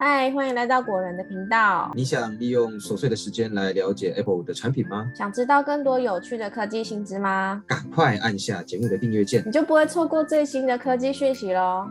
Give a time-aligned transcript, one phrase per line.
[0.00, 1.90] 嗨，欢迎来到果仁的频道。
[1.92, 5.10] 你想利用琐碎的时间来了解 Apple 的产品吗？
[5.12, 7.60] 想知道更多有趣的科技新知吗？
[7.66, 11.90] 赶快按下节目的订阅键，你就不会错过最新的科技讯息喽。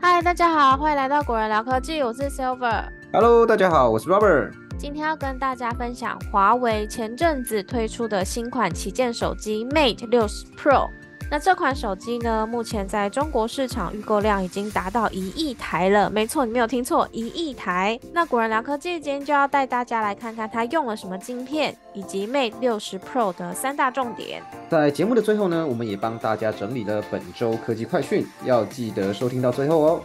[0.00, 2.82] 嗨，大家好，欢迎来到果仁聊科技，我是 Silver。
[3.12, 4.50] Hello，大家好，我是 Robert。
[4.76, 10.88] 今天要跟大家分享华为前阵子推出的新款旗舰手机 Mate 60 Pro。
[11.28, 16.08] 那这款手机呢，目前在中国市场预购量已经达到一亿台了。
[16.08, 17.98] 没错，你没有听错，一亿台。
[18.12, 24.40] 那果然聊科技今天就要带大家来看看它用了什么晶片，以及 Mate 60 Pro 的三大重点。
[24.70, 30.00] 在节目的最后呢，我们也帮大家整理了本周科技快讯，要记得收听到最后哦。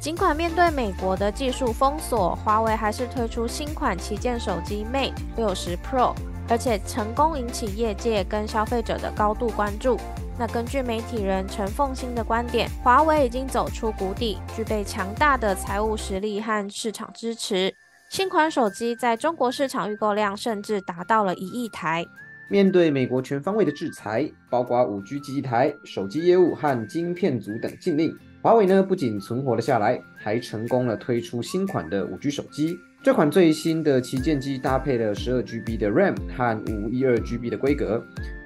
[0.00, 6.14] 尽管面对美国的技术封锁，华为还是推出新款旗舰手机 Mate 60 Pro，
[6.48, 9.98] 而且成功引起业界跟消费者的高度关注。
[10.38, 17.72] 那根据媒体人陈凤新的观点，华为已经走出谷底，具备强大的财务实力和市场支持。
[18.08, 22.04] 新款手机在中国市场预购量甚至达到了一亿台。
[22.48, 32.76] 面对美国全方位的制裁，包括五 G 基地台、手机业务和晶片组等禁令，华为呢不仅存活了下来，还成功了推出新款的五 G 手机。
[33.02, 38.02] 这款最新的旗舰机搭配了十二 GB 的 RAM 和五一二 GB 的规格。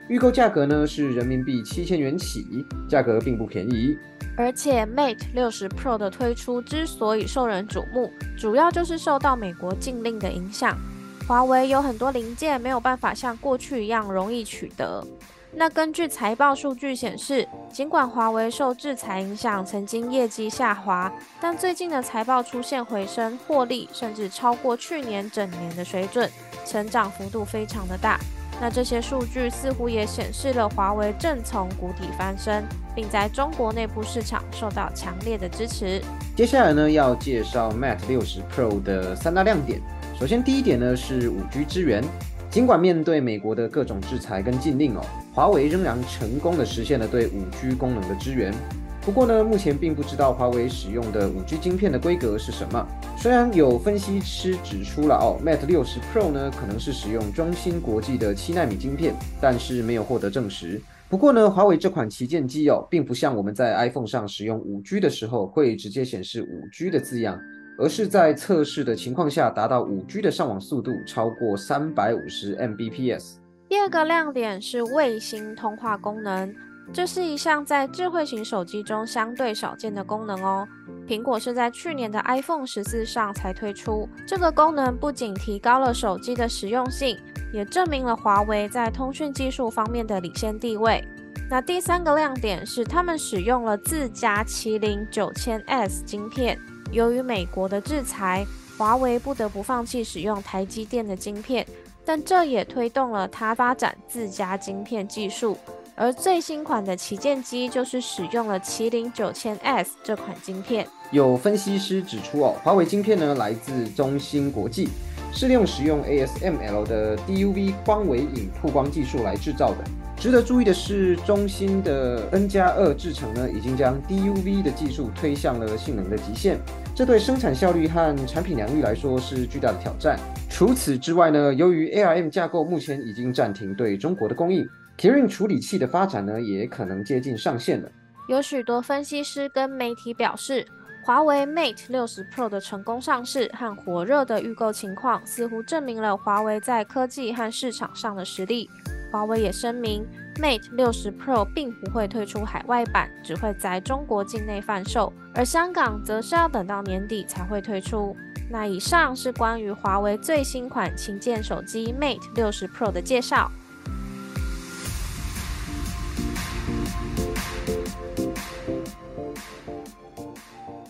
[0.09, 3.99] 预购价格呢是人民币七千元起，价格并不便宜。
[4.37, 10.79] 而且 Mate 60 Pro 的推出之所以受人瞩目，主要就是受到美国禁令的影响。
[11.27, 15.05] 华为有很多零件没有办法像过去一样容易取得。
[15.53, 26.31] 那根据财报数据显示，尽管华为受制裁影响，曾经业绩下滑，但最近的财报出现回升，获利甚至超过去年整年的水准，
[26.65, 28.21] 成长幅度非常的大。
[28.61, 36.01] 那这些数据似乎也显示了华为正从谷底翻身，并在中国内部市场受到强烈的支持。
[36.35, 39.81] 接下来呢，要介绍 Mate 60 Pro 的三大亮点。
[40.19, 42.03] 首先，第一点呢是 5G 支援。
[42.49, 45.03] 尽管面对美国的各种制裁跟禁令哦，
[45.35, 48.55] 华为仍然成功的实现了对 5G 功能的支援。
[49.03, 52.89] 不过呢，目前并不知道华为使用的 5G 晶片的规格是什么。
[53.27, 60.81] 虽然有分析师指出了哦，Mate 60 Pro 呢可能是使用中芯国际的七纳米晶片，但是没有获得证实。
[61.09, 67.37] 不过呢，华为这款旗舰机哦，并不像我们在 iPhone 上使用 5G 的时候会直接显示 5G 的字样。
[67.81, 73.39] 而是在测试的情况下，达到 5G 的上网速度超过350 Mbps。
[73.69, 76.55] 第二个亮点是卫星通话功能，
[76.93, 80.67] 这是一项在智慧型手机中相对少见的功能哦。
[81.07, 87.19] 苹果是在去年的 iPhone 十四上才推出这个功能，不仅提高了手机的实用性，
[87.53, 91.05] 也证明了华为在通讯技术方面的领先地位。
[91.49, 96.59] 那第三个亮点是，他们使用了自家麒麟九千 S 晶片。
[96.91, 98.45] 由于美国的制裁，
[98.79, 101.67] 华为不得不放弃使用台积电的晶片，
[102.05, 105.57] 但这也推动了它发展自家晶片技术。
[105.99, 110.87] 而最新款的旗舰机就是使用了麒麟九千 S 这款晶片。
[111.11, 114.91] 有分析师指出哦，华为晶片呢来自中芯国际，
[115.33, 119.79] 是利用使用 ASML 的 DUV 光微影曝光技术来制造的。
[120.19, 126.59] 值得注意的是，中芯的 N 加二制程呢，已经将 DUV 的技术推向了性能的极限，
[126.95, 130.19] 这对生产效率和产品良率来说是巨大的挑战。
[130.51, 134.67] 除此之外呢，由于 ARM 架构目前已经暂停对中国的供应
[134.99, 137.91] ，Kirin 处理器的发展呢，也可能接近上限了。
[138.29, 140.67] 有许多分析师跟媒体表示，
[141.05, 148.69] 华为 Mate 60 Pro 的成功上市和火热的预购情况，似乎证明了华为在科技和市场上的实力。
[149.13, 150.05] 华为也声明
[150.35, 158.17] ，Mate 60 Pro 并不会推出海外版，只会在中国境内贩售，而香港则是要等到年底才会推出。
[158.51, 163.51] 那以上是关于华为最新款旗舰手机 Mate 60 Pro 的介绍。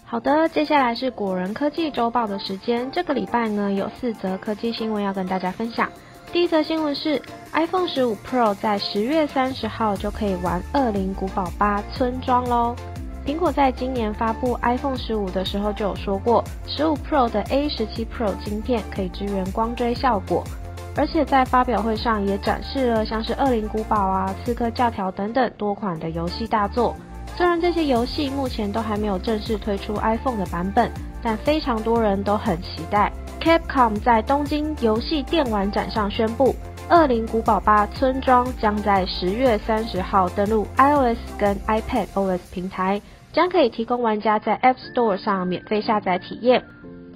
[0.09, 2.89] 好的，接下来是果仁科技周报的时间。
[2.93, 5.91] 这个礼拜呢，有四则科技新闻要跟大家分享。
[6.33, 7.21] 第一则新闻是
[7.53, 12.77] iPhone 十五 Pro 在十月三十号就可以玩《恶灵古堡八村庄》喽。
[13.27, 20.45] 苹果在今年发布 iPhone 十五的时候就有说过，十五 Pro 的 A 十七 Pro 晶片可以支援光追效果，
[20.95, 26.95] 而且在发表会上也展示了像是《恶灵古堡》啊、《刺客教条》等等多款的游戏大作。
[27.37, 30.91] 虽然这些游戏目前都还没有正式推出 iPhone 的版本，
[31.23, 33.13] 但非常多人都很期待。
[33.41, 36.55] Capcom 在东京游戏电玩展上宣布
[36.89, 43.01] 恶灵古堡八村庄将在十月三十号登陆 iOS 跟 iPad OS 平台，
[43.33, 46.65] 将可以提供玩家在 App Store 上免费下载体验。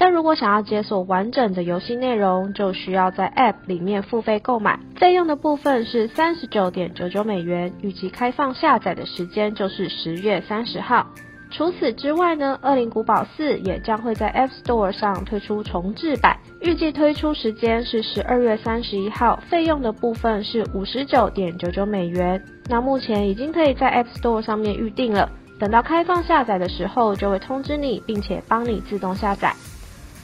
[0.00, 11.06] 但如果想要解锁完整的游戏内容，就需要在 App 里面付费购买，费用的部分是三十九点九九美元，预计开放下载的时间就是十月三十号。
[11.50, 22.42] 除此之外呢，《恶灵古堡四》也将会在 App Store 上推出重置版，预计推出时间是十二月三十一号，费用的部分是五十九点九九美元。
[22.70, 29.52] 那目前已经可以在 App Store 上面预定了，等到开放下载的时候就会通知你，并且帮你自动下载。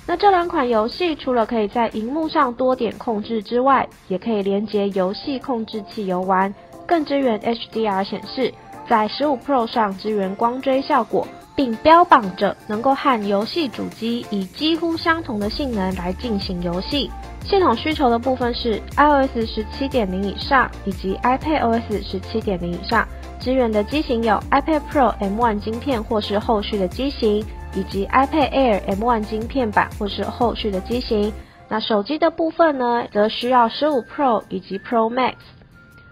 [0.07, 6.55] 那这两款游戏除了可以在荧幕上多点控制之外，也可以连接游戏控制器游玩，
[6.87, 8.53] 更支援 HDR 显示。
[8.89, 11.27] 在十五 Pro 上支援光追效果，
[11.57, 17.11] 并标榜着能够和游戏主机以几乎相同的性能来进行游戏。
[17.45, 23.05] 系统需求的部分是 iOS 十七点零以上，以及 iPadOS 十七点零以上。
[23.41, 27.45] 支援的机型有 iPad Pro M1 晶片或是后续的机型，
[27.77, 31.33] 以及 iPad Air M1 晶片版或是后续的机型。
[31.69, 35.35] 那手机的部分呢，则需要十五 Pro 以及 Pro Max。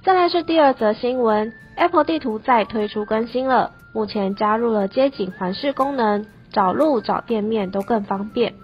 [0.05, 1.53] 再来是第二则新闻。
[1.77, 8.55] Apple 地图再推出更新了，目前加入了街景环视功能，找路找店面都更方便。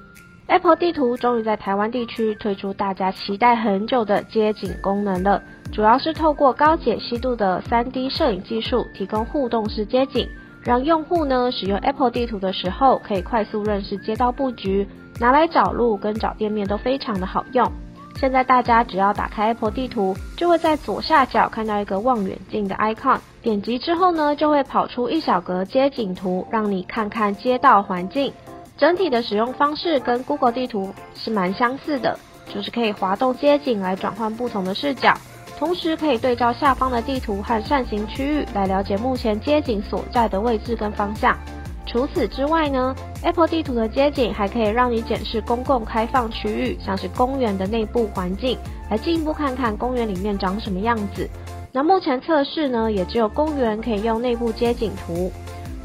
[0.46, 5.42] Apple 地图终于在台湾地区推出大家期待很久的街景功能了，
[5.72, 10.28] 主要是透过高解析度的 3D 摄影技术，提供互动式街景，
[10.62, 14.86] 让用户呢使用 Apple 地图的时候，可以快速认识街道布局，
[15.18, 17.70] 拿来找路跟找店面都非常的好用。
[18.16, 28.32] 现在大家只要打开 Apple 地图，就会在左下角看到一个望远镜的 icon，点击之后呢，就会跑出一小格街景图，让你看看街道环境。
[28.76, 32.18] 整体的使用方式跟 Google 地图是蛮相似的，
[32.52, 35.14] 就是可以滑动街景来转换不同的视角，
[35.60, 41.36] 同时可以对照下方的地图和扇形区域来了解目前街景所在的位置跟方向。
[41.84, 48.56] 除此之外呢，Apple 地图的街景还可以让你检视公共开放区域，像是公园的内部环境，
[48.88, 51.28] 来进一步看看公园里面长什么样子。
[51.72, 55.30] 那目前测试呢，也只有公园可以用内部街景图。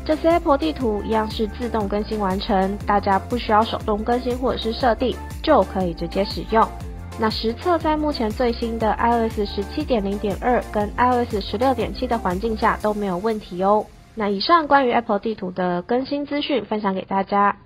[0.06, 5.14] 这些 Apple 地图一样是自动更新完成，大家不需要手动更新或者是设定，
[5.44, 6.66] 就可以直接使用。
[7.18, 13.86] 那实测在目前最新的 iOS 十七点零点二跟 iOS 十六点七的环境下都没有问题哦。
[14.16, 17.58] 那以上关于 Apple 地图的更新资讯分享给大家。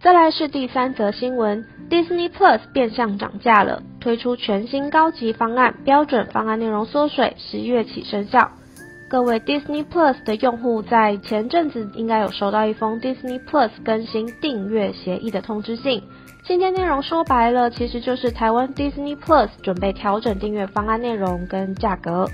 [0.00, 8.52] 再来是第三则新闻，Disney Plus 变相涨价了，推出全新高级方案，标准方案内容缩水，十一月起生效。
[9.10, 16.00] 各位 Disney Plus 的用户在前阵子应该有收到一封 Disney Plus 更新订阅协议的通知信，
[16.44, 22.24] 今天内容说白了，其实就是台湾 Disney Plus 准备调整订阅方案内容跟价格。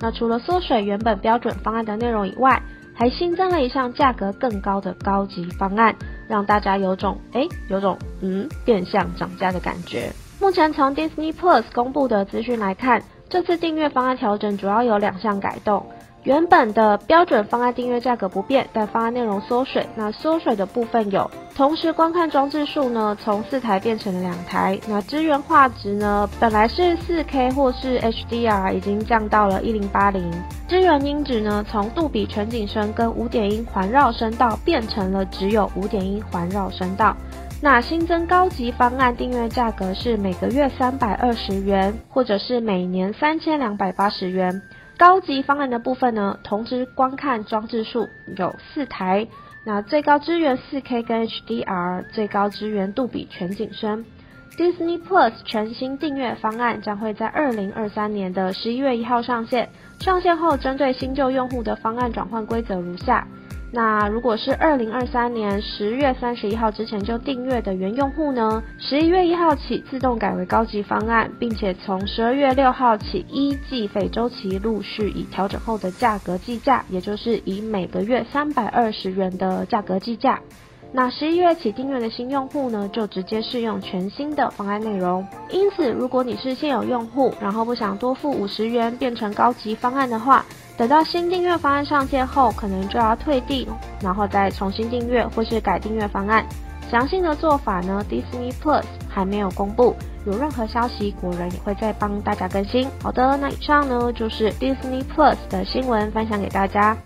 [0.00, 2.60] 那除了缩水原本标准方案的内容以外，
[2.96, 5.94] 还新增了一项价格更高的高级方案，
[6.26, 10.10] 让大家有种哎，有种嗯变相涨价的感觉。
[10.40, 15.86] 目前从 Disney Plus 公布的资讯来看，这次订阅方案调整主要有两项改动。
[16.24, 19.86] 原本的标准方案订阅价格不变，但方案内容缩水。
[19.94, 24.80] 那缩水的部分有，同时观看装置数呢，从四台变成了两台。
[24.88, 30.32] 那支援画质呢，本来是四 K 或是 HDR，已经降到了一零八零。
[30.66, 37.14] 支援音质呢，从杜比全景声跟五点一环绕声道变成了只有五点一环绕声道。
[37.60, 44.62] 那新增高级方案订阅价格是每个月三百二十元，或者是每年三千两百八十元。
[44.96, 49.26] 高级方案的部分呢，同时观看装置数有四台，
[49.64, 54.04] 那最高支援 4K 跟 HDR，最高支援杜比全景声。
[54.56, 63.26] Disney Plus 全新订阅方案将会在二零二三年的十一月一号上线，上线后针对新旧用户的方案转换规则如下。
[63.74, 68.62] 那如果是二零二三年十月三十一号之前就订阅的原用户呢？
[68.78, 80.38] 十一月一号起自动改为高级方案，并且从十二月六号起一计费周期陆续以调整后的价格计价，也就是以每个月三百二十元的价格计价。
[80.92, 85.26] 那十一月起订阅的新用户呢，就直接适用全新的方案内容。
[85.50, 93.68] 因此，如果你是现有用户，然后不想多付五十元变成高级方案的话，等到新订阅方案上线后，可能就要退订，
[94.00, 96.44] 然后再重新订阅或是改订阅方案。
[96.90, 99.94] 详细的做法呢，Disney Plus 还没有公布，
[100.26, 102.88] 有任何消息，果然也会再帮大家更新。
[103.02, 106.96] 好的，那以上呢就是 Disney Plus 的新闻分享给大家。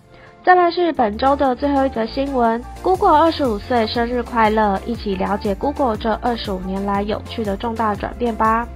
[0.44, 4.80] 再来是本周的最后一则新闻，Google 二十五岁生日快乐！
[4.86, 8.66] 一起了解 Google 这二十五年来有趣的重大转变吧。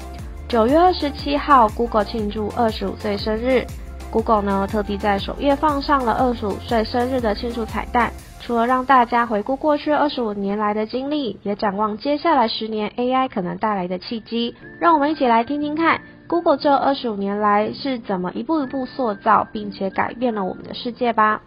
[0.49, 3.67] 九月二十七号，Google 庆祝二十五岁生日。
[4.13, 14.55] Google 呢特地在首页放上了二十五岁生日的庆祝彩蛋，除了让大家回顾过去二十五年来的经历，也展望接下来十年 AI 可能带来的契机。
[14.79, 21.41] 让我们一起来听听看，Google 这二十五年来是怎么一步一步塑造并且改变了我们的世界吧。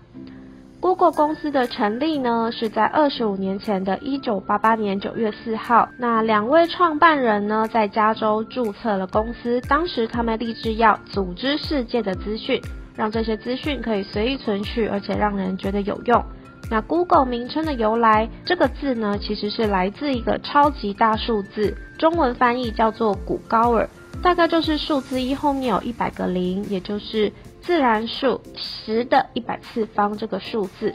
[0.86, 5.90] Google 公司的成立呢，是在二十五年前的一九八八年九月四号。
[5.98, 9.60] 那两位创办人呢，在加州注册了公司。
[9.62, 12.62] 当时他们立志要组织世界的资讯，
[12.96, 16.24] 让这些资讯可以随意存取，而且让人觉得有用。
[16.70, 23.90] 那 Google 名称的由来，这个字呢，其实是来自一个超级大数字，中文翻译叫做古高尔，
[24.22, 27.34] 大概就是数字一后面有一百个零，也就是。
[27.66, 30.94] 自然数十的一百次方这个数字，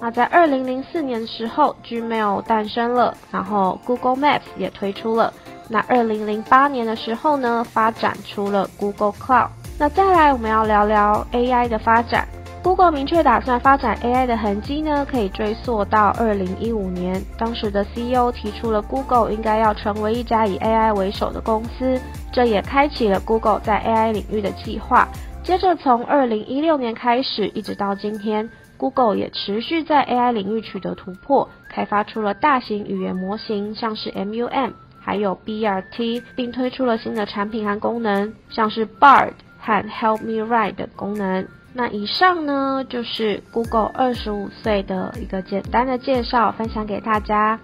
[0.00, 5.32] 那在二零零四年的时候，Gmail 诞生了，然后 Google Maps 也推出了。
[5.68, 9.48] 那二零零八年的时候呢，发展出了 Google Cloud。
[9.78, 12.26] 那再来我们要聊聊 AI 的发展。
[12.62, 22.00] Google 明确打算发展 AI 的痕迹呢，可以追溯到二零一五年，当时的 CEO 提出了 Google 应该要成为一家以 AI 为首的公司，
[22.32, 25.06] 这也开启了 Google 在 AI 领域的计划。
[25.46, 41.46] 接着，从二零一六年开始，一直到今天，Google 也持续在 AI 领域取得突破，开发出了大型语言模型，像是 MUM，还有 BRT，并推出了新的产品和功能，像是 Bard 和 Help Me Write 的功能。
[41.72, 47.60] 那以上呢，就是 Google 二十五岁的一个简单的介绍，分享给大家。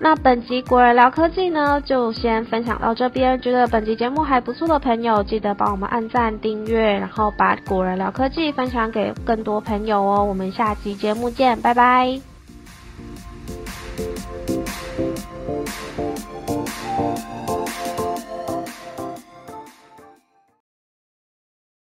[0.00, 3.40] 那本集果仁聊科技呢，就先分享到这边。
[3.40, 10.24] 觉得本集节目还不错的朋友，记得帮我们按赞、订阅，然后把果仁聊科技分享给更多朋友哦。
[10.24, 12.27] 我们下集节目见，拜拜。